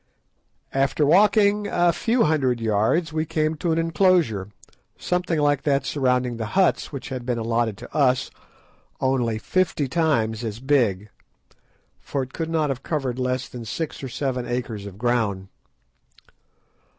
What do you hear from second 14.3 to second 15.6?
acres of ground.